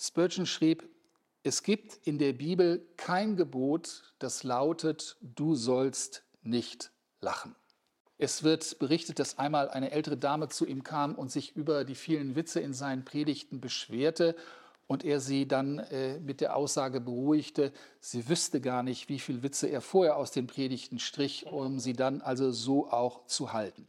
[0.00, 0.88] Spurgeon schrieb,
[1.42, 7.56] es gibt in der Bibel kein Gebot, das lautet, du sollst nicht lachen.
[8.16, 11.96] Es wird berichtet, dass einmal eine ältere Dame zu ihm kam und sich über die
[11.96, 14.36] vielen Witze in seinen Predigten beschwerte
[14.86, 19.42] und er sie dann äh, mit der Aussage beruhigte, sie wüsste gar nicht, wie viele
[19.42, 23.86] Witze er vorher aus den Predigten strich, um sie dann also so auch zu halten.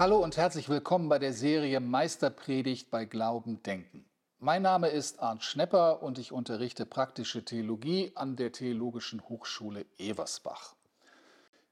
[0.00, 4.06] Hallo und herzlich willkommen bei der Serie Meisterpredigt bei Glauben Denken.
[4.38, 10.74] Mein Name ist Arndt Schnepper und ich unterrichte praktische Theologie an der Theologischen Hochschule Eversbach.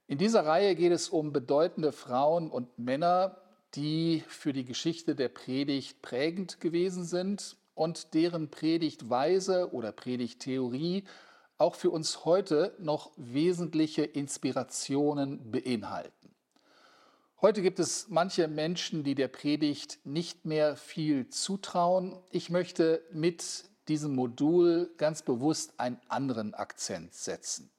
[0.05, 3.35] In dieser Reihe geht es um bedeutende Frauen und Männer,
[3.73, 11.03] die für die Geschichte der Predigt prägend gewesen sind und deren Predigtweise oder Predigttheorie
[11.57, 16.18] auch für uns heute noch wesentliche Inspirationen beinhalten.
[17.41, 22.19] Heute gibt es manche Menschen, die der Predigt nicht mehr viel zutrauen.
[22.31, 27.71] Ich möchte mit diesem Modul ganz bewusst einen anderen Akzent setzen.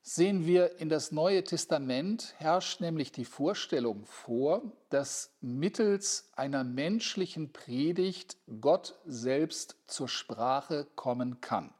[0.00, 7.52] Sehen wir in das Neue Testament herrscht nämlich die Vorstellung vor, dass mittels einer menschlichen
[7.52, 11.74] Predigt Gott selbst zur Sprache kommen kann.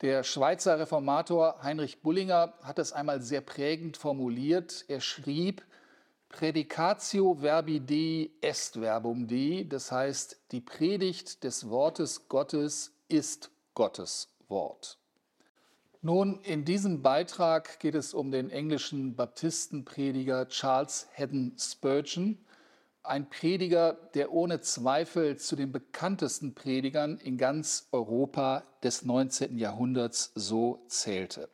[0.00, 4.84] Der Schweizer Reformator Heinrich Bullinger hat es einmal sehr prägend formuliert.
[4.88, 5.62] Er schrieb,
[6.36, 14.34] Predicatio verbi Dei est verbum Dei, das heißt, die Predigt des Wortes Gottes ist Gottes
[14.48, 14.98] Wort.
[16.02, 22.44] Nun, in diesem Beitrag geht es um den englischen Baptistenprediger Charles Haddon Spurgeon,
[23.04, 29.56] ein Prediger, der ohne Zweifel zu den bekanntesten Predigern in ganz Europa des 19.
[29.56, 31.48] Jahrhunderts so zählte.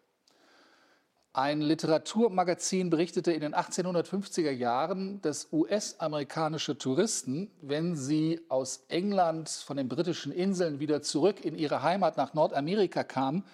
[1.32, 9.76] Ein Literaturmagazin berichtete in den 1850er Jahren, dass US-amerikanische Touristen, wenn sie aus England von
[9.76, 13.44] den britischen Inseln wieder zurück in ihre Heimat nach Nordamerika kamen,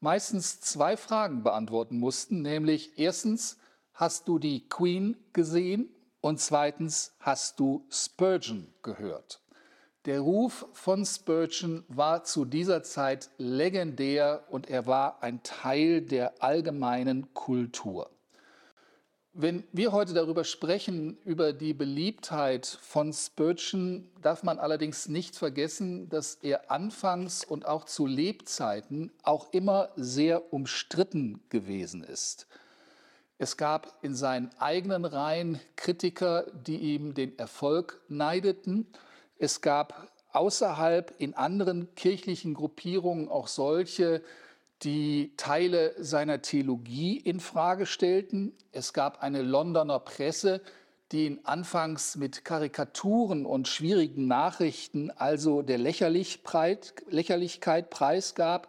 [0.00, 3.56] meistens zwei Fragen beantworten mussten, nämlich erstens,
[3.92, 5.88] hast du die Queen gesehen?
[6.20, 9.45] Und zweitens, hast du Spurgeon gehört?
[10.06, 16.40] Der Ruf von Spurgeon war zu dieser Zeit legendär und er war ein Teil der
[16.40, 18.08] allgemeinen Kultur.
[19.32, 26.08] Wenn wir heute darüber sprechen, über die Beliebtheit von Spurgeon, darf man allerdings nicht vergessen,
[26.08, 32.46] dass er anfangs und auch zu Lebzeiten auch immer sehr umstritten gewesen ist.
[33.38, 38.86] Es gab in seinen eigenen Reihen Kritiker, die ihm den Erfolg neideten
[39.38, 44.22] es gab außerhalb in anderen kirchlichen Gruppierungen auch solche,
[44.82, 48.52] die Teile seiner Theologie in Frage stellten.
[48.72, 50.60] Es gab eine Londoner Presse,
[51.12, 56.92] die ihn anfangs mit Karikaturen und schwierigen Nachrichten, also der Lächerlichkeit
[57.90, 58.68] preisgab.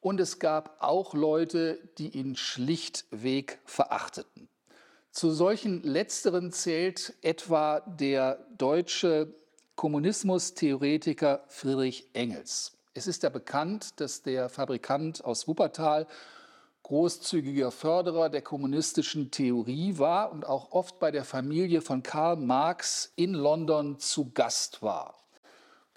[0.00, 4.48] Und es gab auch Leute, die ihn schlichtweg verachteten.
[5.10, 9.34] Zu solchen letzteren zählt etwa der deutsche
[9.82, 12.70] Kommunismustheoretiker Friedrich Engels.
[12.94, 16.06] Es ist ja bekannt, dass der Fabrikant aus Wuppertal
[16.84, 23.12] großzügiger Förderer der kommunistischen Theorie war und auch oft bei der Familie von Karl Marx
[23.16, 25.16] in London zu Gast war.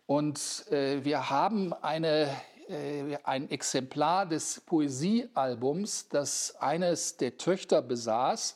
[0.08, 2.36] Und äh, wir haben eine,
[2.68, 8.56] äh, ein Exemplar des Poesiealbums, das eines der Töchter besaß,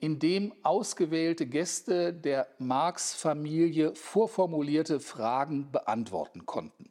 [0.00, 6.90] in dem ausgewählte Gäste der Marx-Familie vorformulierte Fragen beantworten konnten.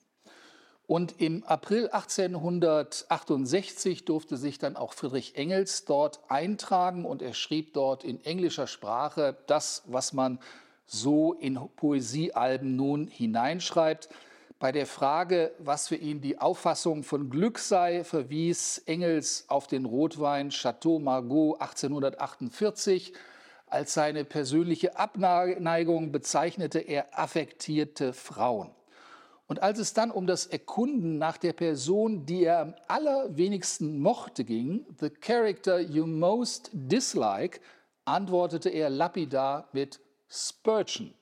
[0.88, 7.74] Und im April 1868 durfte sich dann auch Friedrich Engels dort eintragen und er schrieb
[7.74, 10.40] dort in englischer Sprache das, was man
[10.86, 14.08] so in Poesiealben nun hineinschreibt.
[14.60, 19.86] Bei der Frage, was für ihn die Auffassung von Glück sei, verwies Engels auf den
[19.86, 23.14] Rotwein Chateau Margaux 1848.
[23.68, 28.72] Als seine persönliche Abneigung bezeichnete er affektierte Frauen.
[29.46, 34.44] Und als es dann um das Erkunden nach der Person, die er am allerwenigsten mochte,
[34.44, 37.60] ging, The character you most dislike,
[38.06, 41.14] antwortete er lapidar mit Spurgeon.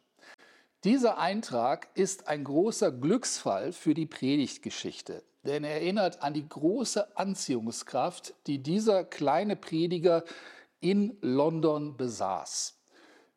[0.85, 7.17] Dieser Eintrag ist ein großer Glücksfall für die Predigtgeschichte, denn er erinnert an die große
[7.17, 10.23] Anziehungskraft, die dieser kleine Prediger
[10.81, 12.77] in London besaß.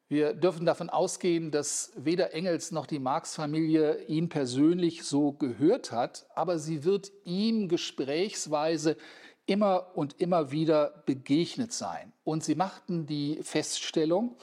[0.09, 6.27] Wir dürfen davon ausgehen, dass weder Engels noch die Marx-Familie ihn persönlich so gehört hat,
[6.35, 8.99] aber sie wird ihm gesprächsweise
[9.47, 12.13] immer und immer wieder begegnet sein.
[12.25, 14.37] Und sie machten die Feststellung,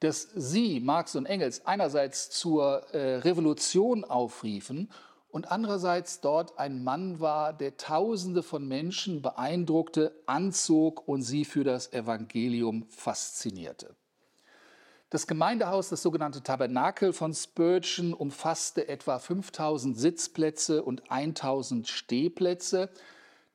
[0.00, 4.90] dass sie, Marx und Engels, einerseits zur äh, Revolution aufriefen
[5.30, 11.64] und andererseits dort ein Mann war, der Tausende von Menschen beeindruckte, anzog und sie für
[11.64, 13.94] das Evangelium faszinierte.
[15.10, 22.90] Das Gemeindehaus, das sogenannte Tabernakel von Spurgeon, umfasste etwa 5000 Sitzplätze und 1000 Stehplätze.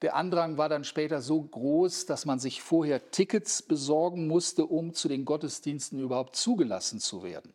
[0.04, 4.94] Der Andrang war dann später so groß, dass man sich vorher Tickets besorgen musste, um
[4.94, 7.54] zu den Gottesdiensten überhaupt zugelassen zu werden.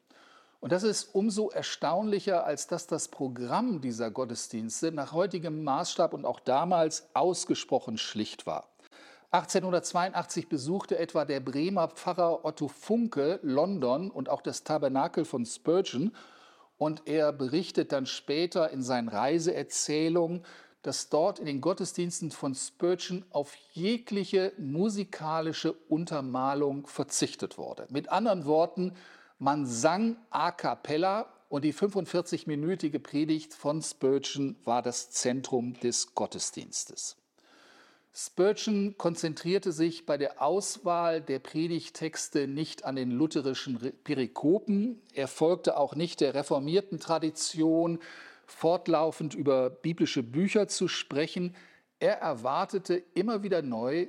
[0.58, 6.24] Und das ist umso erstaunlicher, als dass das Programm dieser Gottesdienste nach heutigem Maßstab und
[6.24, 8.66] auch damals ausgesprochen schlicht war.
[9.30, 16.12] 1882 besuchte etwa der Bremer Pfarrer Otto Funke London und auch das Tabernakel von Spurgeon
[16.78, 20.44] und er berichtet dann später in seinen Reiseerzählungen,
[20.82, 27.86] dass dort in den Gottesdiensten von Spurgeon auf jegliche musikalische Untermalung verzichtet wurde.
[27.90, 28.94] Mit anderen Worten,
[29.38, 37.16] man sang a cappella und die 45-minütige Predigt von Spurgeon war das Zentrum des Gottesdienstes.
[38.12, 45.00] Spurgeon konzentrierte sich bei der Auswahl der Predigtexte nicht an den lutherischen Perikopen.
[45.12, 48.00] Er folgte auch nicht der reformierten Tradition,
[48.48, 51.54] fortlaufend über biblische Bücher zu sprechen.
[52.00, 54.08] Er erwartete immer wieder neu,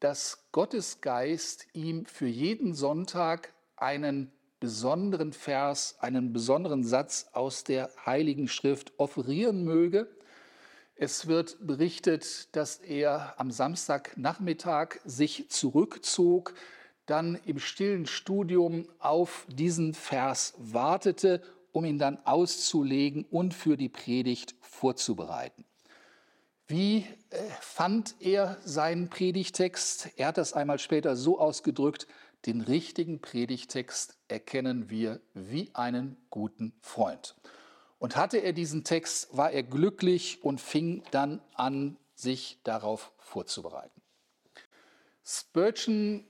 [0.00, 7.90] dass Gottes Geist ihm für jeden Sonntag einen besonderen Vers, einen besonderen Satz aus der
[8.04, 10.08] Heiligen Schrift offerieren möge
[10.96, 16.54] es wird berichtet, dass er am Samstagnachmittag sich zurückzog,
[17.06, 21.42] dann im stillen Studium auf diesen Vers wartete,
[21.74, 25.64] um ihn dann auszulegen und für die Predigt vorzubereiten.
[26.68, 26.98] Wie
[27.30, 30.10] äh, fand er seinen Predigtext?
[30.16, 32.06] Er hat das einmal später so ausgedrückt,
[32.46, 37.34] den richtigen Predigtext erkennen wir wie einen guten Freund.
[37.98, 44.00] Und hatte er diesen Text, war er glücklich und fing dann an, sich darauf vorzubereiten.
[45.24, 46.24] Spurgeon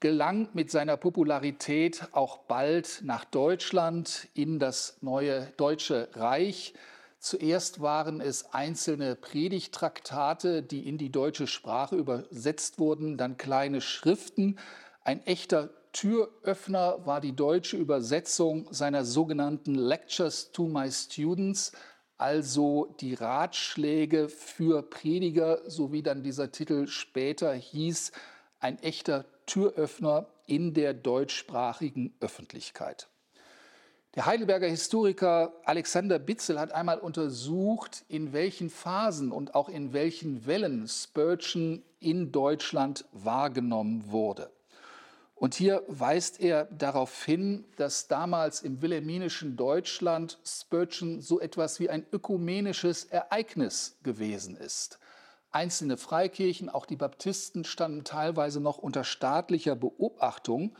[0.00, 6.74] gelang mit seiner Popularität auch bald nach Deutschland in das neue Deutsche Reich.
[7.18, 14.58] Zuerst waren es einzelne Predigtraktate, die in die deutsche Sprache übersetzt wurden, dann kleine Schriften.
[15.02, 21.72] Ein echter Türöffner war die deutsche Übersetzung seiner sogenannten Lectures to My Students,
[22.18, 28.12] also die Ratschläge für Prediger, so wie dann dieser Titel später hieß,
[28.60, 33.08] ein echter Türöffner in der deutschsprachigen Öffentlichkeit.
[34.14, 40.46] Der Heidelberger Historiker Alexander Bitzel hat einmal untersucht, in welchen Phasen und auch in welchen
[40.46, 44.50] Wellen Spurgeon in Deutschland wahrgenommen wurde.
[45.34, 51.88] Und hier weist er darauf hin, dass damals im wilhelminischen Deutschland Spurgeon so etwas wie
[51.88, 54.98] ein ökumenisches Ereignis gewesen ist.
[55.50, 60.76] Einzelne Freikirchen, auch die Baptisten, standen teilweise noch unter staatlicher Beobachtung.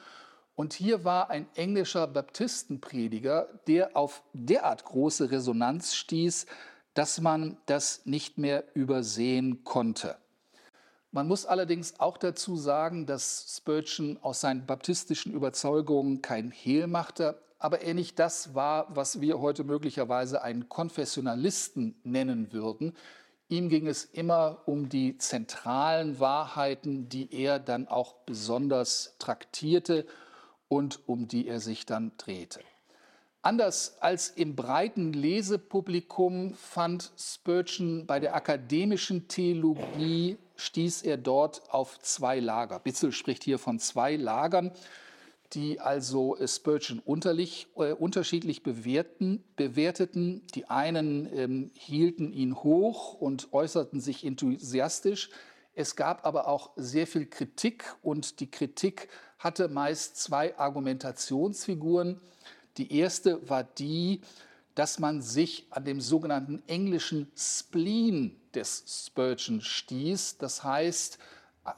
[0.55, 6.47] Und hier war ein englischer Baptistenprediger, der auf derart große Resonanz stieß,
[6.95, 10.17] dass man das nicht mehr übersehen konnte.
[11.11, 17.41] Man muss allerdings auch dazu sagen, dass Spurgeon aus seinen baptistischen Überzeugungen kein Hehl machte,
[17.59, 22.95] aber er nicht das war, was wir heute möglicherweise einen Konfessionalisten nennen würden.
[23.49, 30.07] Ihm ging es immer um die zentralen Wahrheiten, die er dann auch besonders traktierte
[30.69, 32.61] und um die er sich dann drehte.
[33.41, 41.99] Anders als im breiten Lesepublikum fand Spurgeon bei der akademischen Theologie stieß er dort auf
[42.01, 42.81] zwei Lager.
[42.81, 44.73] Bitzel spricht hier von zwei Lagern,
[45.55, 50.47] die also Spurgeon unterlich, äh, unterschiedlich bewerten, bewerteten.
[50.55, 55.31] Die einen ähm, hielten ihn hoch und äußerten sich enthusiastisch.
[55.75, 62.21] Es gab aber auch sehr viel Kritik und die Kritik hatte meist zwei Argumentationsfiguren.
[62.77, 64.21] Die erste war die,
[64.75, 70.39] dass man sich an dem sogenannten englischen Spleen des Spurgeon stieß.
[70.39, 71.19] Das heißt,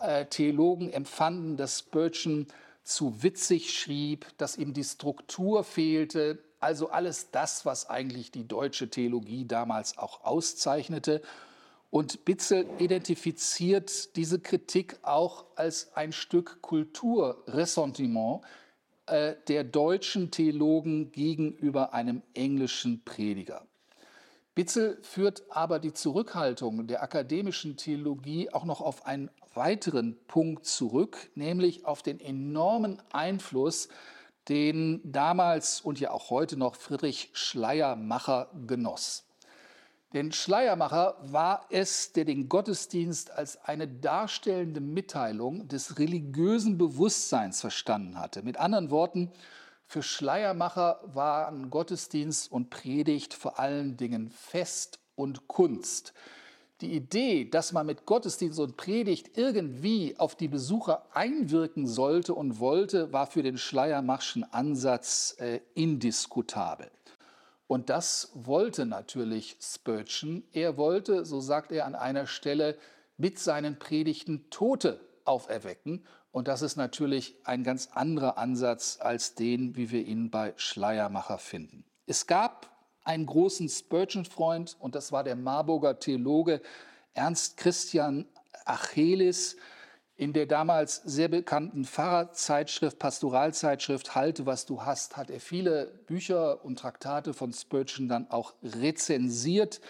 [0.00, 2.46] äh, Theologen empfanden, dass Spurgeon
[2.82, 8.90] zu witzig schrieb, dass ihm die Struktur fehlte, also alles das, was eigentlich die deutsche
[8.90, 11.22] Theologie damals auch auszeichnete.
[11.90, 18.42] Und Bitzel identifiziert diese Kritik auch als ein Stück Kulturressentiment
[19.06, 23.66] äh, der deutschen Theologen gegenüber einem englischen Prediger.
[24.60, 31.30] Witzel führt aber die Zurückhaltung der akademischen Theologie auch noch auf einen weiteren Punkt zurück,
[31.34, 33.88] nämlich auf den enormen Einfluss,
[34.50, 39.24] den damals und ja auch heute noch Friedrich Schleiermacher genoss.
[40.12, 48.18] Denn Schleiermacher war es, der den Gottesdienst als eine darstellende Mitteilung des religiösen Bewusstseins verstanden
[48.18, 48.42] hatte.
[48.42, 49.32] Mit anderen Worten,
[49.90, 56.14] für Schleiermacher waren Gottesdienst und Predigt vor allen Dingen Fest und Kunst.
[56.80, 62.60] Die Idee, dass man mit Gottesdienst und Predigt irgendwie auf die Besucher einwirken sollte und
[62.60, 66.88] wollte, war für den Schleiermachschen Ansatz äh, indiskutabel.
[67.66, 70.44] Und das wollte natürlich Spurgeon.
[70.52, 72.78] Er wollte, so sagt er an einer Stelle,
[73.16, 79.76] mit seinen Predigten Tote auferwecken und das ist natürlich ein ganz anderer Ansatz als den,
[79.76, 81.84] wie wir ihn bei Schleiermacher finden.
[82.06, 82.70] Es gab
[83.02, 86.60] einen großen Spurgeon-Freund und das war der Marburger Theologe
[87.14, 88.26] Ernst Christian
[88.64, 89.56] Achelis.
[90.16, 96.62] In der damals sehr bekannten Pfarrerzeitschrift, Pastoralzeitschrift Halte, was du hast, hat er viele Bücher
[96.62, 99.80] und Traktate von Spurgeon dann auch rezensiert.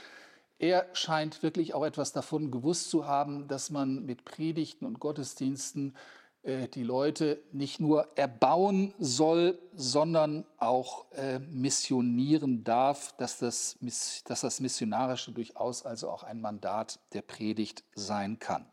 [0.60, 5.96] Er scheint wirklich auch etwas davon gewusst zu haben, dass man mit Predigten und Gottesdiensten
[6.42, 13.78] äh, die Leute nicht nur erbauen soll, sondern auch äh, missionieren darf, dass das,
[14.26, 18.66] dass das Missionarische durchaus also auch ein Mandat der Predigt sein kann.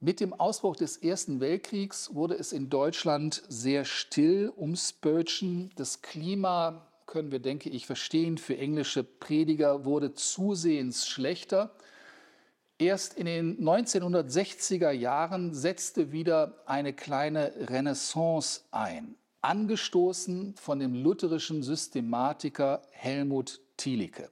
[0.00, 5.70] Mit dem Ausbruch des Ersten Weltkriegs wurde es in Deutschland sehr still um Spurgeon.
[5.76, 11.74] Das Klima, können wir, denke ich, verstehen, für englische Prediger wurde zusehends schlechter.
[12.78, 21.62] Erst in den 1960er Jahren setzte wieder eine kleine Renaissance ein, angestoßen von dem lutherischen
[21.62, 24.30] Systematiker Helmut Thielicke.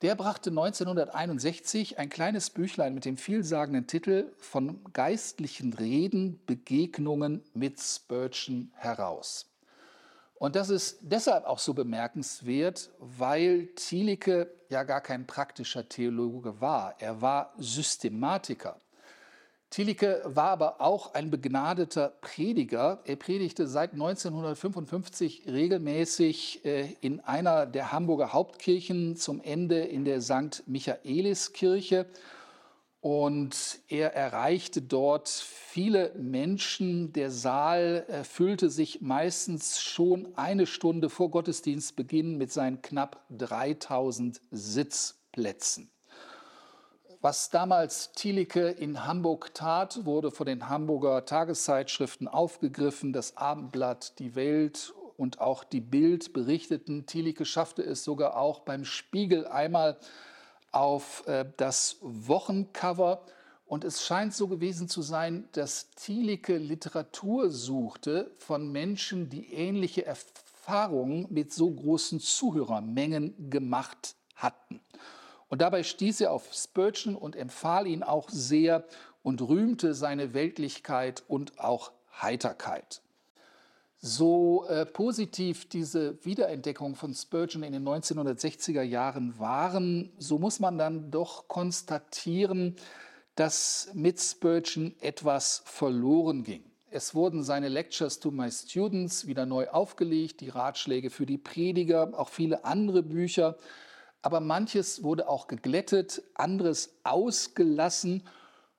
[0.00, 7.78] Der brachte 1961 ein kleines Büchlein mit dem vielsagenden Titel Von geistlichen Reden, Begegnungen mit
[7.78, 9.51] Spurgeon heraus.
[10.42, 16.96] Und das ist deshalb auch so bemerkenswert, weil Thielicke ja gar kein praktischer Theologe war.
[16.98, 18.76] Er war Systematiker.
[19.70, 23.02] Thielicke war aber auch ein begnadeter Prediger.
[23.04, 30.20] Er predigte seit 1955 regelmäßig äh, in einer der Hamburger Hauptkirchen, zum Ende in der
[30.20, 30.64] St.
[30.66, 32.06] Michaeliskirche
[33.02, 37.12] und er erreichte dort viele Menschen.
[37.12, 45.90] Der Saal füllte sich meistens schon eine Stunde vor Gottesdienstbeginn mit seinen knapp 3000 Sitzplätzen.
[47.20, 53.12] Was damals Thielicke in Hamburg tat, wurde von den Hamburger Tageszeitschriften aufgegriffen.
[53.12, 57.06] Das Abendblatt, die Welt und auch die Bild berichteten.
[57.06, 59.98] Thielicke schaffte es sogar auch beim Spiegel einmal
[60.72, 63.24] auf äh, das Wochencover.
[63.66, 70.04] Und es scheint so gewesen zu sein, dass Thielicke Literatur suchte von Menschen, die ähnliche
[70.04, 74.80] Erfahrungen mit so großen Zuhörermengen gemacht hatten.
[75.48, 78.84] Und dabei stieß er auf Spurgeon und empfahl ihn auch sehr
[79.22, 83.02] und rühmte seine Weltlichkeit und auch Heiterkeit.
[84.04, 90.76] So äh, positiv diese Wiederentdeckung von Spurgeon in den 1960er Jahren waren, so muss man
[90.76, 92.74] dann doch konstatieren,
[93.36, 96.64] dass mit Spurgeon etwas verloren ging.
[96.90, 102.10] Es wurden seine Lectures to my students wieder neu aufgelegt, die Ratschläge für die Prediger,
[102.18, 103.56] auch viele andere Bücher.
[104.20, 108.24] Aber manches wurde auch geglättet, anderes ausgelassen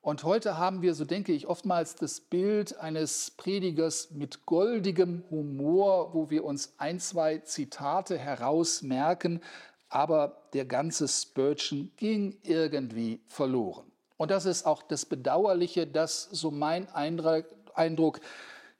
[0.03, 6.13] und heute haben wir, so denke ich, oftmals das Bild eines Predigers mit goldigem Humor,
[6.13, 9.39] wo wir uns ein, zwei Zitate herausmerken,
[9.87, 13.85] aber der ganze Spurgeon ging irgendwie verloren.
[14.17, 18.19] Und das ist auch das Bedauerliche, dass, so mein Eindruck,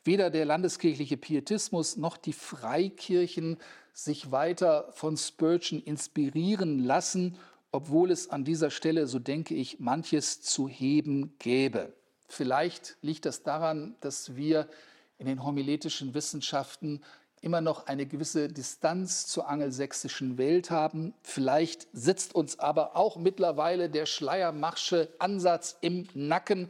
[0.04, 3.60] weder der landeskirchliche Pietismus noch die Freikirchen
[3.94, 7.38] sich weiter von Spurgeon inspirieren lassen
[7.74, 11.92] obwohl es an dieser Stelle, so denke ich, manches zu heben gäbe.
[12.28, 14.70] Vielleicht liegt das daran, dass wir
[15.18, 17.02] in den homiletischen Wissenschaften
[17.42, 21.14] immer noch eine gewisse Distanz zur angelsächsischen Welt haben.
[21.24, 26.70] Vielleicht sitzt uns aber auch mittlerweile der Schleiermachsche Ansatz im Nacken.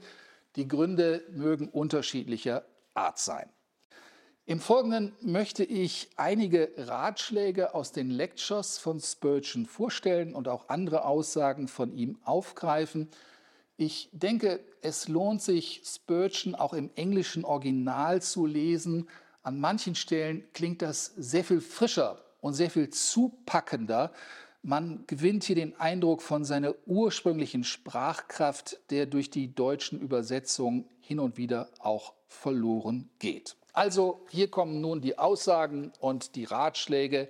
[0.55, 3.49] Die Gründe mögen unterschiedlicher Art sein.
[4.45, 11.05] Im Folgenden möchte ich einige Ratschläge aus den Lectures von Spurgeon vorstellen und auch andere
[11.05, 13.09] Aussagen von ihm aufgreifen.
[13.77, 19.07] Ich denke, es lohnt sich, Spurgeon auch im englischen Original zu lesen.
[19.43, 24.11] An manchen Stellen klingt das sehr viel frischer und sehr viel zupackender,
[24.61, 31.19] Man gewinnt hier den Eindruck von seiner ursprünglichen Sprachkraft, der durch die deutschen Übersetzungen hin
[31.19, 33.57] und wieder auch verloren geht.
[33.73, 37.27] Also hier kommen nun die Aussagen und die Ratschläge,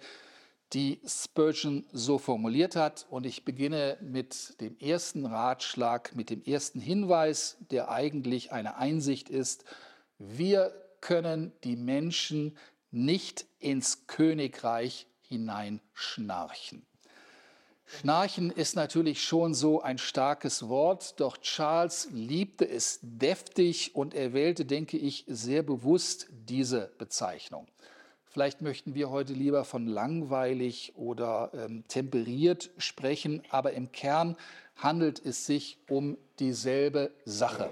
[0.73, 3.05] die Spurgeon so formuliert hat.
[3.09, 9.29] Und ich beginne mit dem ersten Ratschlag, mit dem ersten Hinweis, der eigentlich eine Einsicht
[9.29, 9.63] ist.
[10.17, 12.57] Wir können die Menschen
[12.91, 16.85] nicht ins Königreich hineinschnarchen.
[17.85, 24.33] Schnarchen ist natürlich schon so ein starkes Wort, doch Charles liebte es deftig und er
[24.33, 27.67] wählte, denke ich, sehr bewusst diese Bezeichnung.
[28.25, 34.37] Vielleicht möchten wir heute lieber von langweilig oder ähm, temperiert sprechen, aber im Kern
[34.75, 37.69] handelt es sich um dieselbe Sache.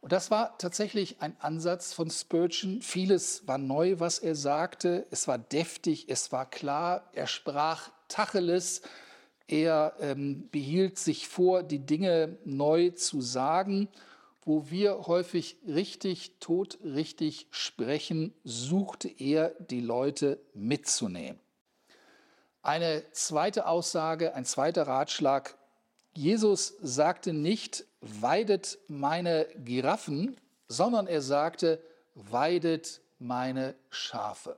[0.00, 2.80] Und das war tatsächlich ein Ansatz von Spurgeon.
[2.80, 5.06] Vieles war neu, was er sagte.
[5.10, 7.08] Es war deftig, es war klar.
[7.12, 8.82] Er sprach Tacheles.
[9.50, 13.88] Er ähm, behielt sich vor, die Dinge neu zu sagen.
[14.44, 21.40] Wo wir häufig richtig, tot richtig sprechen, suchte er, die Leute mitzunehmen.
[22.62, 25.56] Eine zweite Aussage, ein zweiter Ratschlag.
[26.14, 30.36] Jesus sagte nicht, weidet meine Giraffen,
[30.68, 31.82] sondern er sagte,
[32.14, 34.56] weidet meine Schafe.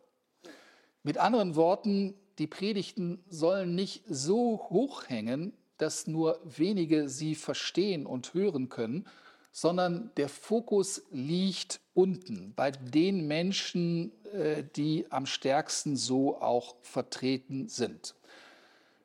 [1.02, 8.06] Mit anderen Worten, die Predigten sollen nicht so hoch hängen, dass nur wenige sie verstehen
[8.06, 9.06] und hören können,
[9.52, 17.68] sondern der Fokus liegt unten bei den Menschen, äh, die am stärksten so auch vertreten
[17.68, 18.14] sind.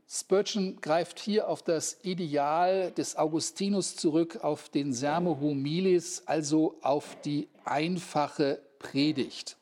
[0.10, 7.20] Spurgeon greift hier auf das Ideal des Augustinus zurück, auf den Sermo Humilis, also auf
[7.26, 9.57] die einfache Predigt.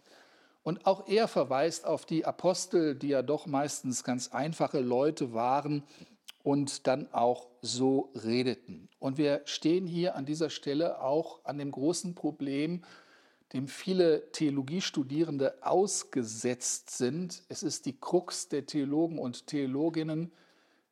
[0.66, 5.84] Und auch er verweist auf die Apostel, die ja doch meistens ganz einfache Leute waren
[6.42, 8.90] und dann auch so redeten.
[8.98, 12.84] Und wir stehen hier an dieser Stelle auch an dem großen Problem,
[13.54, 17.44] dem viele Theologiestudierende ausgesetzt sind.
[17.48, 20.32] Es ist die Krux der Theologen und Theologinnen.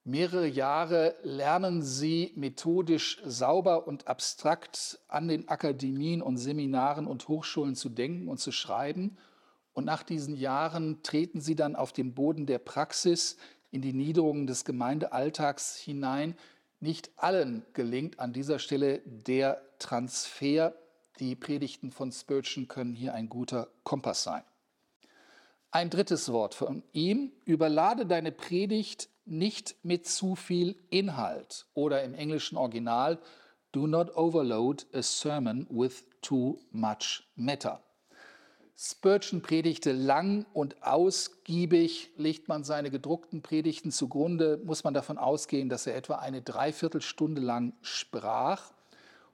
[0.03, 7.73] Mehrere Jahre lernen sie methodisch sauber und abstrakt an den Akademien und Seminaren und Hochschulen
[7.73, 9.17] zu denken und zu schreiben.
[9.73, 13.37] Und nach diesen Jahren treten sie dann auf den Boden der Praxis
[13.71, 16.35] in die Niederungen des Gemeindealltags hinein.
[16.79, 20.73] Nicht allen gelingt an dieser Stelle der Transfer
[21.19, 24.43] die Predigten von Spurgeon können hier ein guter Kompass sein.
[25.71, 32.13] Ein drittes Wort von ihm, überlade deine Predigt nicht mit zu viel Inhalt oder im
[32.13, 33.19] englischen Original,
[33.71, 37.81] do not overload a sermon with too much matter.
[38.85, 45.69] Spurgeon predigte lang und ausgiebig, legt man seine gedruckten Predigten zugrunde, muss man davon ausgehen,
[45.69, 48.73] dass er etwa eine Dreiviertelstunde lang sprach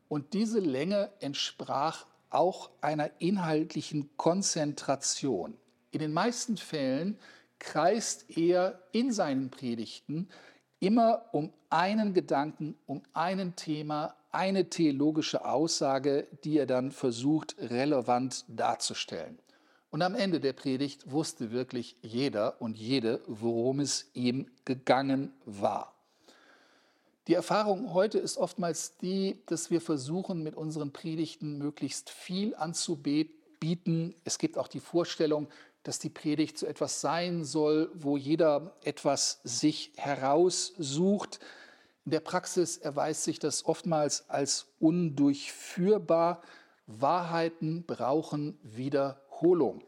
[0.08, 5.58] und diese Länge entsprach auch einer inhaltlichen Konzentration.
[5.90, 7.18] In den meisten Fällen
[7.58, 10.30] kreist er in seinen Predigten
[10.80, 18.46] immer um einen Gedanken, um ein Thema, eine theologische Aussage, die er dann versucht relevant
[18.48, 19.40] darzustellen.
[19.92, 25.96] Und am Ende der Predigt wusste wirklich jeder und jede, worum es ihm gegangen war.
[27.28, 34.16] Die Erfahrung heute ist oftmals die, dass wir versuchen, mit unseren Predigten möglichst viel anzubieten.
[34.24, 35.48] Es gibt auch die Vorstellung,
[35.84, 41.40] dass die Predigt so etwas sein soll, wo jeder etwas sich heraussucht.
[42.10, 46.42] In der Praxis erweist sich das oftmals als undurchführbar.
[46.88, 49.84] Wahrheiten brauchen Wiederholung.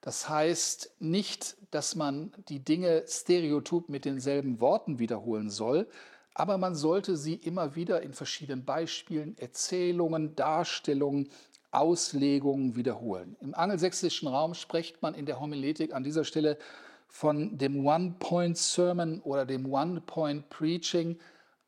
[0.00, 5.86] Das heißt nicht, dass man die Dinge stereotyp mit denselben Worten wiederholen soll,
[6.34, 11.28] aber man sollte sie immer wieder in verschiedenen Beispielen, Erzählungen, Darstellungen,
[11.70, 13.36] Auslegungen wiederholen.
[13.40, 16.58] Im angelsächsischen Raum spricht man in der Homiletik an dieser Stelle
[17.06, 21.16] von dem One-Point-Sermon oder dem One-Point-Preaching,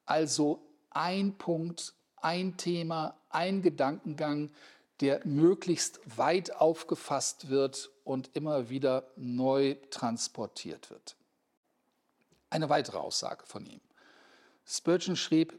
[0.07, 4.51] also ein Punkt, ein Thema, ein Gedankengang,
[5.01, 11.17] der möglichst weit aufgefasst wird und immer wieder neu transportiert wird.
[12.51, 13.81] Eine weitere Aussage von ihm.
[14.65, 15.59] Spurgeon schrieb,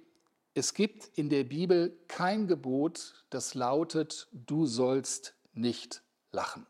[0.54, 6.68] es gibt in der Bibel kein Gebot, das lautet, du sollst nicht lachen.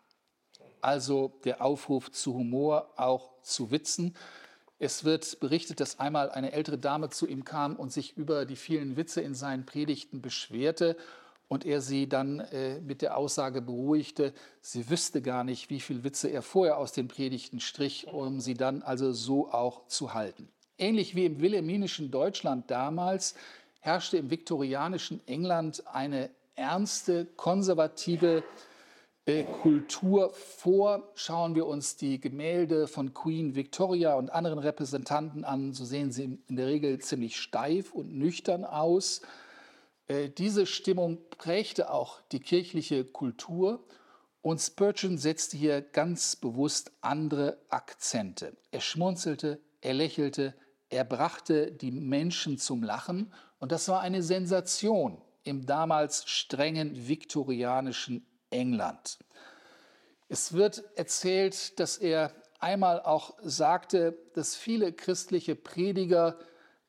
[0.81, 4.15] Also der Aufruf zu Humor, auch zu Witzen.
[4.83, 8.57] Es wird berichtet, dass einmal eine ältere Dame zu ihm kam und sich über die
[8.57, 10.97] vielen Witze in seinen Predigten beschwerte
[11.47, 16.03] und er sie dann äh, mit der Aussage beruhigte, sie wüsste gar nicht, wie viele
[16.03, 20.49] Witze er vorher aus den Predigten strich, um sie dann also so auch zu halten.
[20.77, 23.35] Ähnlich wie im wilhelminischen Deutschland damals
[23.79, 28.43] herrschte im viktorianischen England eine ernste, konservative
[29.25, 31.11] Kultur vor.
[31.15, 36.39] Schauen wir uns die Gemälde von Queen Victoria und anderen Repräsentanten an, so sehen sie
[36.47, 39.21] in der Regel ziemlich steif und nüchtern aus.
[40.07, 43.85] Äh, diese Stimmung prägte auch die kirchliche Kultur
[44.41, 48.57] und Spurgeon setzte hier ganz bewusst andere Akzente.
[48.71, 50.53] Er schmunzelte, er lächelte,
[50.89, 58.25] er brachte die Menschen zum Lachen und das war eine Sensation im damals strengen viktorianischen
[58.53, 59.17] England.
[60.29, 66.39] Es wird erzählt, dass er einmal auch sagte, dass viele christliche Prediger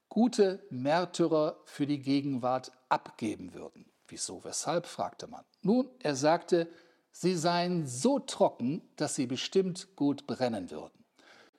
[0.08, 3.84] gute Märtyrer für die Gegenwart abgeben würden.
[4.06, 5.44] Wieso, weshalb, fragte man.
[5.62, 6.68] Nun, er sagte,
[7.10, 11.04] sie seien so trocken, dass sie bestimmt gut brennen würden.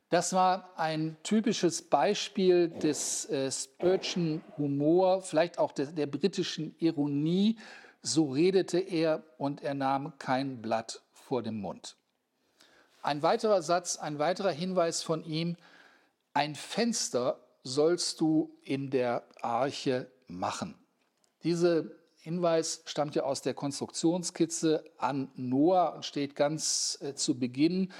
[0.09, 7.57] Das war ein typisches Beispiel des äh, Spurgeon Humor, vielleicht auch der, der britischen Ironie.
[8.07, 11.97] So redete er und er nahm kein Blatt vor dem Mund.
[13.01, 15.57] Ein weiterer Satz, ein weiterer Hinweis von ihm,
[16.31, 20.75] ein Fenster sollst du in der Arche machen.
[21.41, 21.85] Dieser
[22.19, 27.91] Hinweis stammt ja aus der Konstruktionskizze an Noah und steht ganz äh, zu Beginn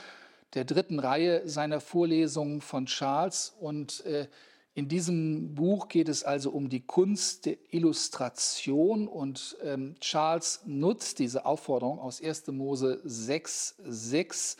[0.54, 3.56] der dritten Reihe seiner Vorlesungen von Charles.
[3.60, 4.28] Und äh,
[4.76, 9.08] in diesem Buch geht es also um die Kunst der Illustration.
[9.08, 12.48] Und ähm, Charles nutzt diese Aufforderung aus 1.
[12.48, 14.58] Mose 6, 6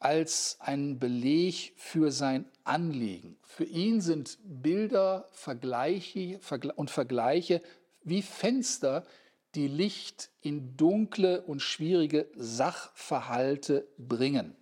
[0.00, 3.38] als einen Beleg für sein Anliegen.
[3.42, 6.38] Für ihn sind Bilder Vergleiche
[6.76, 7.62] und Vergleiche
[8.04, 9.04] wie Fenster,
[9.54, 14.54] die Licht in dunkle und schwierige Sachverhalte bringen.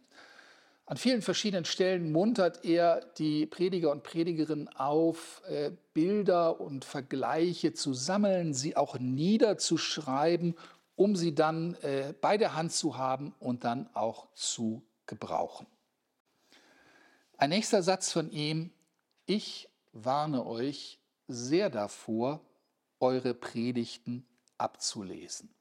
[0.89, 7.73] An vielen verschiedenen Stellen muntert er die Prediger und Predigerinnen auf, äh, Bilder und Vergleiche
[7.73, 10.55] zu sammeln, sie auch niederzuschreiben,
[10.95, 15.67] um sie dann äh, bei der Hand zu haben und dann auch zu gebrauchen.
[17.37, 18.71] Ein nächster Satz von ihm,
[19.27, 22.41] ich warne euch sehr davor,
[23.01, 24.25] eure Predigten
[24.57, 25.53] abzulesen.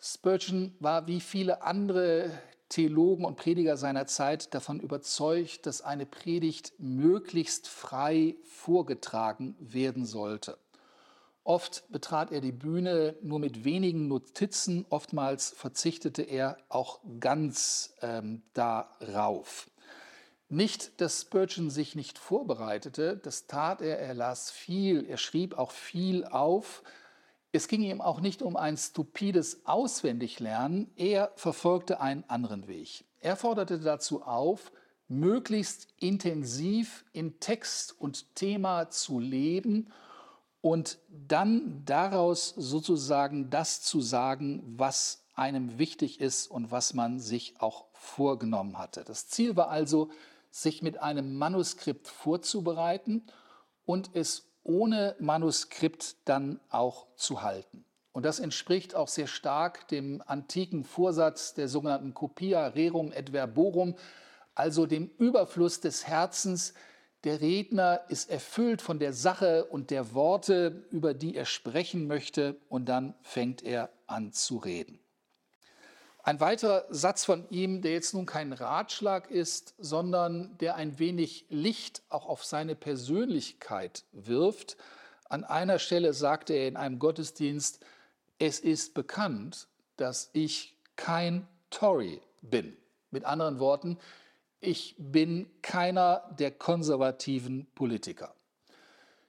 [0.00, 2.30] Spurgeon war wie viele andere
[2.68, 10.58] Theologen und Prediger seiner Zeit davon überzeugt, dass eine Predigt möglichst frei vorgetragen werden sollte.
[11.44, 18.42] Oft betrat er die Bühne nur mit wenigen Notizen, oftmals verzichtete er auch ganz ähm,
[18.52, 19.70] darauf.
[20.48, 25.70] Nicht, dass Spurgeon sich nicht vorbereitete, das tat er, er las viel, er schrieb auch
[25.70, 26.82] viel auf,
[27.56, 33.04] es ging ihm auch nicht um ein stupides Auswendiglernen, er verfolgte einen anderen Weg.
[33.20, 34.70] Er forderte dazu auf,
[35.08, 39.90] möglichst intensiv in Text und Thema zu leben
[40.60, 47.60] und dann daraus sozusagen das zu sagen, was einem wichtig ist und was man sich
[47.60, 49.04] auch vorgenommen hatte.
[49.04, 50.10] Das Ziel war also,
[50.50, 53.26] sich mit einem Manuskript vorzubereiten
[53.84, 57.84] und es ohne Manuskript dann auch zu halten.
[58.12, 63.94] Und das entspricht auch sehr stark dem antiken Vorsatz der sogenannten Copia rerum et verborum,
[64.54, 66.72] also dem Überfluss des Herzens.
[67.24, 72.56] Der Redner ist erfüllt von der Sache und der Worte, über die er sprechen möchte,
[72.68, 74.98] und dann fängt er an zu reden.
[76.26, 81.46] Ein weiterer Satz von ihm, der jetzt nun kein Ratschlag ist, sondern der ein wenig
[81.50, 84.76] Licht auch auf seine Persönlichkeit wirft.
[85.28, 87.78] An einer Stelle sagte er in einem Gottesdienst,
[88.40, 92.76] es ist bekannt, dass ich kein Tory bin.
[93.12, 93.96] Mit anderen Worten,
[94.58, 98.34] ich bin keiner der konservativen Politiker.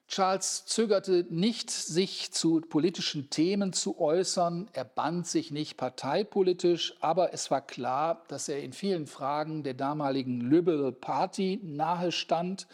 [0.08, 4.70] Charles zögerte nicht, sich zu politischen Themen zu äußern.
[4.72, 9.74] Er band sich nicht parteipolitisch, aber es war klar, dass er in vielen Fragen der
[9.74, 12.68] damaligen Liberal Party nahestand,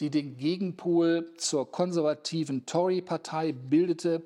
[0.00, 4.22] die den Gegenpol zur konservativen Tory-Partei bildete.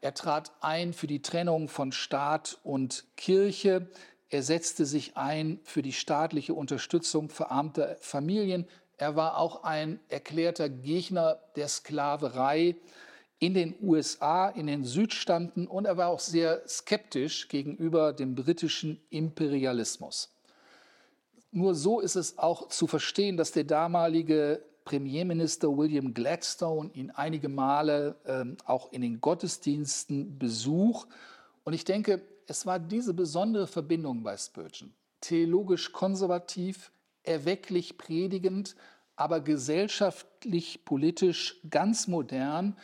[0.00, 3.88] Er trat ein für die Trennung von Staat und Kirche.
[4.30, 8.66] Er setzte sich ein für die staatliche Unterstützung verarmter Familien.
[9.02, 12.76] Er war auch ein erklärter Gegner der Sklaverei
[13.40, 19.00] in den USA, in den Südstaaten und er war auch sehr skeptisch gegenüber dem britischen
[19.10, 20.32] Imperialismus.
[21.50, 27.48] Nur so ist es auch zu verstehen, dass der damalige Premierminister William Gladstone ihn einige
[27.48, 31.08] Male ähm, auch in den Gottesdiensten besucht.
[31.64, 36.92] Und ich denke, es war diese besondere Verbindung bei Spurgeon, theologisch konservativ,
[37.24, 38.76] erwecklich predigend,
[39.16, 42.76] aber gesellschaftlich, politisch ganz modern,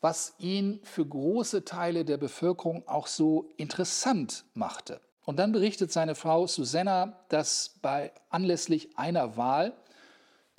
[0.00, 5.00] was ihn für große Teile der Bevölkerung auch so interessant machte.
[5.24, 9.72] Und dann berichtet seine Frau Susanna, dass bei anlässlich einer Wahl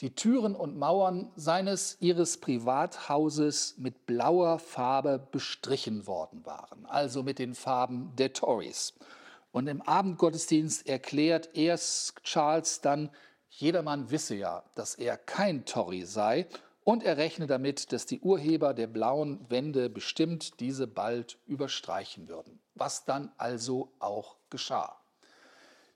[0.02, 7.40] die Türen und Mauern seines ihres Privathauses mit blauer Farbe bestrichen worden waren, also mit
[7.40, 8.94] den Farben der Tories.
[9.52, 13.10] Und im Abendgottesdienst erklärt erst Charles dann,
[13.50, 16.48] jedermann wisse ja, dass er kein Tory sei
[16.84, 22.60] und er rechne damit, dass die Urheber der blauen Wände bestimmt diese bald überstreichen würden,
[22.76, 24.98] was dann also auch geschah.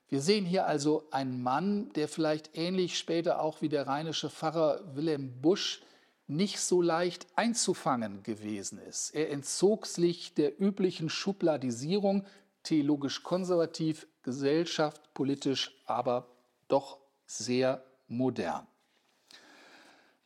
[0.08, 4.94] Wir sehen hier also einen Mann, der vielleicht ähnlich später auch wie der rheinische Pfarrer
[4.94, 5.80] Wilhelm Busch
[6.26, 9.14] nicht so leicht einzufangen gewesen ist.
[9.14, 12.26] Er entzog sich der üblichen Schubladisierung,
[12.62, 16.28] theologisch konservativ, Gesellschaft, politisch, aber
[16.68, 18.66] doch sehr modern.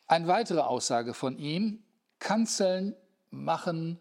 [0.06, 1.82] Eine weitere Aussage von ihm,
[2.18, 2.94] Kanzeln
[3.30, 4.00] machen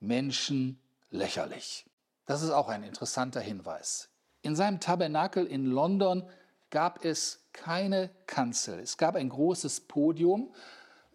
[0.00, 1.86] Menschen lächerlich.
[2.26, 4.10] Das ist auch ein interessanter Hinweis.
[4.42, 6.28] In seinem Tabernakel in London
[6.70, 8.78] gab es keine Kanzel.
[8.80, 10.52] Es gab ein großes Podium,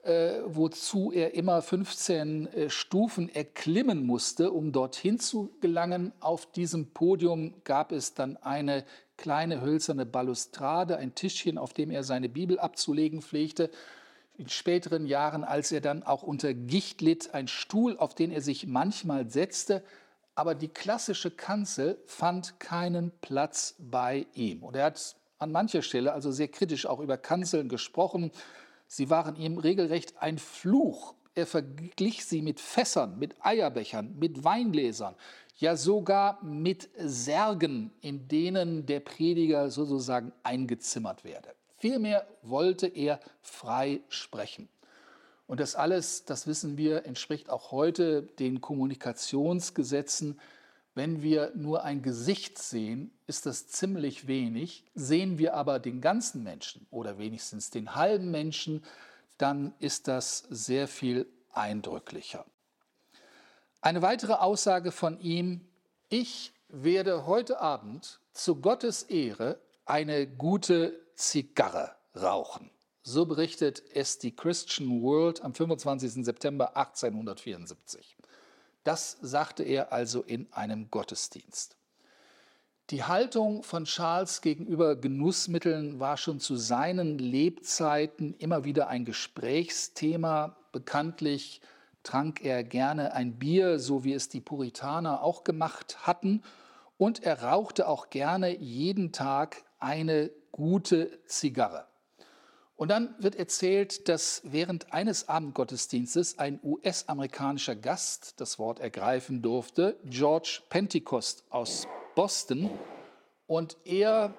[0.04, 6.12] äh, wozu er immer 15 äh, Stufen erklimmen musste, um dorthin zu gelangen.
[6.20, 8.86] Auf diesem Podium gab es dann eine
[9.18, 13.70] kleine hölzerne Balustrade, ein Tischchen, auf dem er seine Bibel abzulegen pflegte.
[14.38, 18.42] In späteren Jahren, als er dann auch unter Gicht litt, ein Stuhl, auf den er
[18.42, 19.84] sich manchmal setzte
[20.36, 24.64] aber die klassische Kanzel fand keinen Platz bei ihm.
[24.64, 28.32] Und er hat an mancher Stelle also sehr kritisch auch über Kanzeln gesprochen.
[28.96, 31.16] Sie waren ihm regelrecht ein Fluch.
[31.34, 35.16] Er verglich sie mit Fässern, mit Eierbechern, mit Weingläsern,
[35.58, 41.56] ja sogar mit Särgen, in denen der Prediger sozusagen eingezimmert werde.
[41.78, 44.70] Vielmehr wollte er frei sprechen.
[45.48, 50.40] Und das alles, das wissen wir, entspricht auch heute den Kommunikationsgesetzen.
[50.96, 54.84] Wenn wir nur ein Gesicht sehen, ist das ziemlich wenig.
[54.94, 58.84] Sehen wir aber den ganzen Menschen oder wenigstens den halben Menschen,
[59.38, 62.46] dann ist das sehr viel eindrücklicher.
[63.82, 65.68] Eine weitere Aussage von ihm,
[66.10, 72.70] ich werde heute Abend zu Gottes Ehre eine gute Zigarre rauchen.
[73.02, 76.24] So berichtet es die Christian World am 25.
[76.24, 78.16] September 1874.
[78.84, 81.78] Das sagte er also in einem Gottesdienst.
[82.90, 90.58] Die Haltung von Charles gegenüber Genussmitteln war schon zu seinen Lebzeiten immer wieder ein Gesprächsthema.
[90.74, 91.62] Bekanntlich
[92.04, 96.44] trank er gerne ein Bier, so wie es die Puritaner auch gemacht hatten,
[96.98, 101.88] und er rauchte auch gerne jeden Tag eine gute Zigarre.
[102.76, 109.98] Und dann wird erzählt, dass während eines Abendgottesdienstes ein US-amerikanischer Gast das Wort ergreifen durfte,
[110.06, 112.70] George Pentecost aus Boston.
[113.46, 114.34] Und er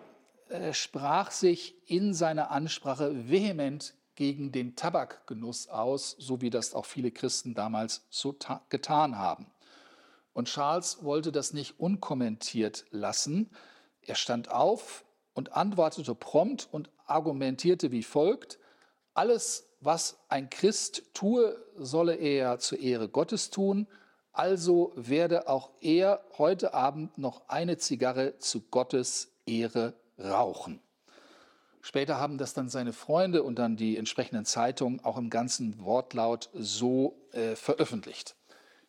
[0.49, 6.87] äh, sprach sich in seiner Ansprache vehement gegen den Tabakgenuss aus, so wie das auch
[6.87, 8.37] viele Christen damals so
[8.68, 9.47] getan haben.
[10.33, 13.51] Und Charles wollte das nicht unkommentiert lassen.
[14.03, 18.59] Er stand auf und antwortete prompt und argumentierte wie folgt,
[19.12, 23.87] alles, was ein Christ tue, solle er zur Ehre Gottes tun,
[24.33, 30.81] also werde auch er heute Abend noch eine Zigarre zu Gottes Ehre rauchen.
[31.83, 36.49] Später haben das dann seine Freunde und dann die entsprechenden Zeitungen auch im ganzen Wortlaut
[36.55, 38.35] so äh, veröffentlicht.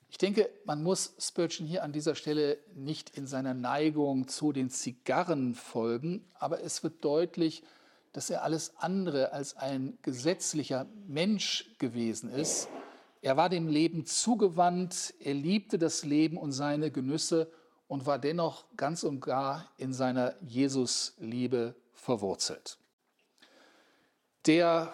[0.10, 4.70] Ich denke, man muss Spurgeon hier an dieser Stelle nicht in seiner Neigung zu den
[4.70, 7.64] Zigarren folgen, aber es wird deutlich,
[8.14, 12.70] dass er alles andere als ein gesetzlicher Mensch gewesen ist.
[13.22, 17.52] Er war dem Leben zugewandt, er liebte das Leben und seine Genüsse
[17.88, 22.78] und war dennoch ganz und gar in seiner Jesusliebe verwurzelt.
[24.46, 24.94] Der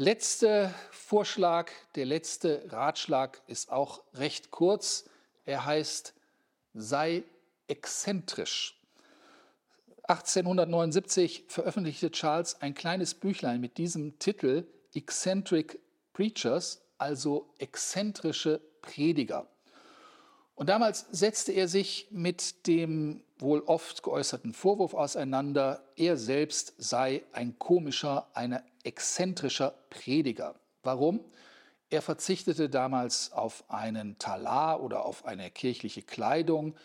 [0.00, 5.04] letzte Vorschlag, der letzte Ratschlag ist auch recht kurz.
[5.44, 6.14] Er heißt,
[6.72, 7.22] sei
[7.68, 8.80] exzentrisch.
[10.04, 15.78] 1879 veröffentlichte Charles ein kleines Büchlein mit diesem Titel Eccentric
[16.14, 19.46] Preachers, also exzentrische Prediger.
[20.60, 27.22] Und damals setzte er sich mit dem wohl oft geäußerten Vorwurf auseinander, er selbst sei
[27.32, 30.54] ein komischer, ein exzentrischer Prediger.
[30.82, 31.24] Warum?
[31.88, 36.76] Er verzichtete damals auf einen Talar oder auf eine kirchliche Kleidung.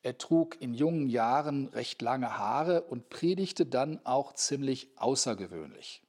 [0.00, 6.00] Er trug in jungen Jahren recht lange Haare und predigte dann auch ziemlich außergewöhnlich.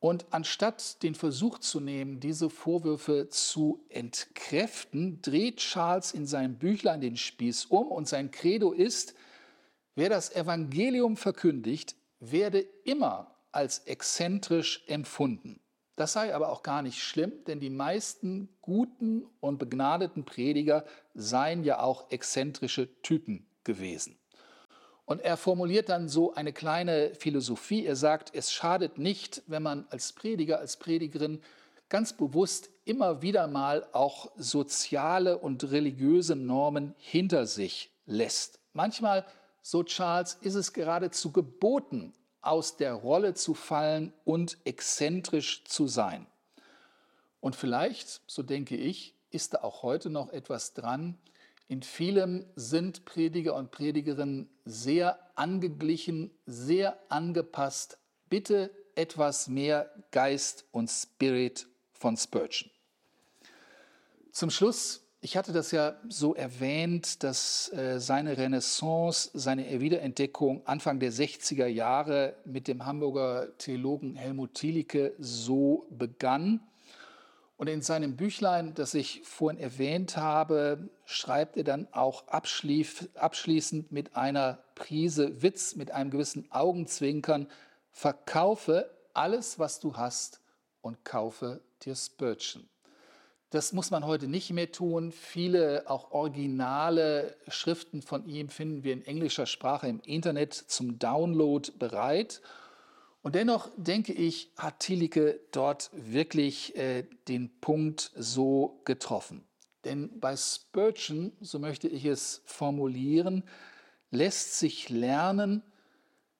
[0.00, 7.02] Und anstatt den Versuch zu nehmen, diese Vorwürfe zu entkräften, dreht Charles in seinem Büchlein
[7.02, 9.14] den Spieß um und sein Credo ist,
[9.94, 15.60] wer das Evangelium verkündigt, werde immer als exzentrisch empfunden.
[15.96, 21.62] Das sei aber auch gar nicht schlimm, denn die meisten guten und begnadeten Prediger seien
[21.62, 24.19] ja auch exzentrische Typen gewesen.
[25.10, 27.84] Und er formuliert dann so eine kleine Philosophie.
[27.84, 31.42] Er sagt, es schadet nicht, wenn man als Prediger, als Predigerin
[31.88, 38.60] ganz bewusst immer wieder mal auch soziale und religiöse Normen hinter sich lässt.
[38.72, 39.26] Manchmal,
[39.62, 46.28] so Charles, ist es geradezu geboten, aus der Rolle zu fallen und exzentrisch zu sein.
[47.40, 51.18] Und vielleicht, so denke ich, ist da auch heute noch etwas dran,
[51.70, 57.96] in vielem sind Prediger und Predigerinnen sehr angeglichen, sehr angepasst.
[58.28, 62.72] Bitte etwas mehr Geist und Spirit von Spurgeon.
[64.32, 70.98] Zum Schluss, ich hatte das ja so erwähnt, dass äh, seine Renaissance, seine Wiederentdeckung Anfang
[70.98, 76.66] der 60er Jahre mit dem Hamburger Theologen Helmut Thielicke so begann.
[77.60, 84.16] Und in seinem Büchlein, das ich vorhin erwähnt habe, schreibt er dann auch abschließend mit
[84.16, 87.48] einer Prise Witz, mit einem gewissen Augenzwinkern,
[87.90, 90.40] verkaufe alles, was du hast
[90.80, 92.66] und kaufe dir Spurgeon.
[93.50, 95.12] Das muss man heute nicht mehr tun.
[95.12, 101.70] Viele auch originale Schriften von ihm finden wir in englischer Sprache im Internet zum Download
[101.78, 102.40] bereit.
[103.22, 109.44] Und dennoch denke ich, hat Thielicke dort wirklich äh, den Punkt so getroffen.
[109.84, 113.44] Denn bei Spurgeon, so möchte ich es formulieren,
[114.10, 115.62] lässt sich lernen,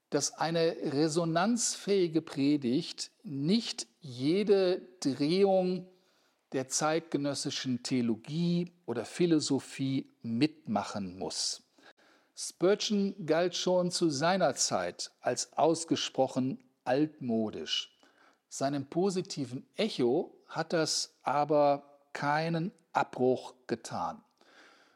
[0.08, 5.86] dass eine resonanzfähige Predigt nicht jede Drehung
[6.52, 11.62] der zeitgenössischen Theologie oder Philosophie mitmachen muss.
[12.34, 17.96] Spurgeon galt schon zu seiner Zeit als ausgesprochen altmodisch.
[18.48, 24.22] Seinem positiven Echo hat das aber keinen Abbruch getan.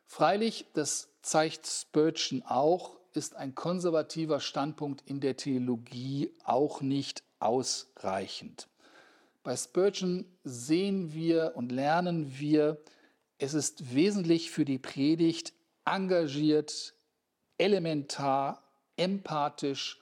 [0.06, 8.68] Freilich, das zeigt Spurgeon auch, ist ein konservativer Standpunkt in der Theologie auch nicht ausreichend.
[9.44, 12.78] Bei Spurgeon sehen wir und lernen wir,
[13.38, 15.52] es ist wesentlich für die Predigt
[15.84, 16.94] engagiert,
[17.58, 18.62] elementar,
[18.96, 20.00] empathisch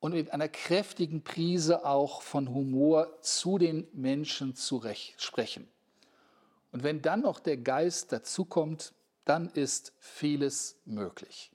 [0.00, 4.82] und mit einer kräftigen Prise auch von Humor zu den Menschen zu
[5.16, 5.68] sprechen.
[6.72, 8.92] Und wenn dann noch der Geist dazukommt,
[9.24, 11.50] dann ist vieles möglich.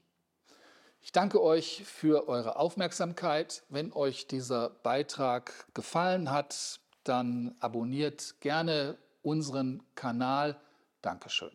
[1.00, 3.62] Ich danke euch für eure Aufmerksamkeit.
[3.68, 10.58] Wenn euch dieser Beitrag gefallen hat, dann abonniert gerne unseren Kanal.
[11.02, 11.52] Dankeschön.